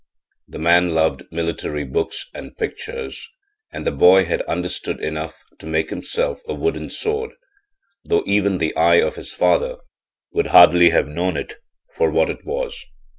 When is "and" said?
2.33-2.57, 3.71-3.85